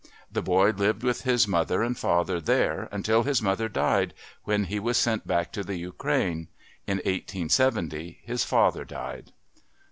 The 0.31 0.41
boy 0.41 0.71
lived 0.71 1.03
with 1.03 1.21
his 1.25 1.47
mother 1.47 1.83
and 1.83 1.95
father 1.95 2.41
there 2.41 2.89
until 2.91 3.21
his 3.21 3.39
mother 3.39 3.69
died, 3.69 4.15
when 4.45 4.63
he 4.63 4.79
was 4.79 4.97
sent 4.97 5.27
back 5.27 5.51
to 5.51 5.63
the 5.63 5.75
Ukraine. 5.75 6.47
In 6.87 6.97
1870 6.97 8.21
his 8.23 8.43
father 8.43 8.83
died. 8.83 9.31